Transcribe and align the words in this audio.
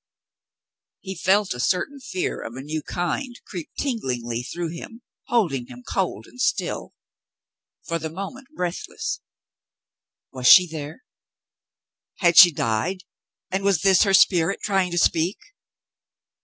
He 1.01 1.13
felt 1.13 1.53
a 1.53 1.59
certain 1.59 1.99
fear 1.99 2.41
of 2.41 2.55
a 2.55 2.63
new 2.63 2.81
kind 2.81 3.39
creep 3.45 3.69
tinglingly 3.77 4.41
through 4.41 4.69
him, 4.69 5.03
holding 5.27 5.67
him 5.67 5.83
cold 5.87 6.25
and 6.25 6.41
still— 6.41 6.95
for 7.87 7.99
the 7.99 8.09
moment 8.09 8.47
breathless. 8.55 9.19
Was 10.33 10.47
she 10.47 10.65
there? 10.67 11.03
Had 12.15 12.35
she 12.35 12.51
died, 12.51 13.03
and 13.51 13.63
was 13.63 13.83
this 13.83 14.01
her 14.01 14.15
spirit 14.15 14.59
trying 14.63 14.89
to 14.89 14.97
speak 14.97 15.37